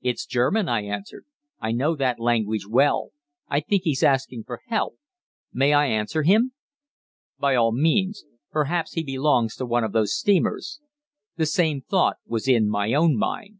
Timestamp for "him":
6.22-6.52